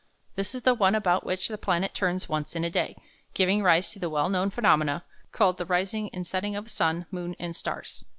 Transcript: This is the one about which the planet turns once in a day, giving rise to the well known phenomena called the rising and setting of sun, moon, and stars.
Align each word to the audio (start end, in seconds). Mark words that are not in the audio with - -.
This 0.35 0.55
is 0.55 0.63
the 0.63 0.73
one 0.73 0.95
about 0.95 1.27
which 1.27 1.47
the 1.47 1.59
planet 1.59 1.93
turns 1.93 2.27
once 2.27 2.55
in 2.55 2.63
a 2.63 2.71
day, 2.71 2.95
giving 3.35 3.61
rise 3.61 3.91
to 3.91 3.99
the 3.99 4.09
well 4.09 4.29
known 4.29 4.49
phenomena 4.49 5.03
called 5.31 5.59
the 5.59 5.65
rising 5.67 6.09
and 6.09 6.25
setting 6.25 6.55
of 6.55 6.71
sun, 6.71 7.05
moon, 7.11 7.35
and 7.39 7.55
stars. 7.55 8.03